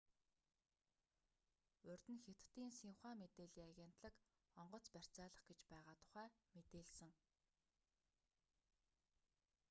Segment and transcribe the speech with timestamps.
[1.89, 4.15] урд нь хятадын синьхуа мэдээллийн агентлаг
[4.61, 7.11] онгоц барьцаалах гэж байгаа тухай мэдээлсэн